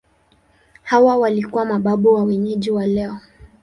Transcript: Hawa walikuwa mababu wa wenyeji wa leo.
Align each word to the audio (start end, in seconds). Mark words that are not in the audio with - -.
Hawa 0.83 1.15
walikuwa 1.17 1.65
mababu 1.65 2.13
wa 2.13 2.23
wenyeji 2.23 2.71
wa 2.71 2.87
leo. 2.87 3.19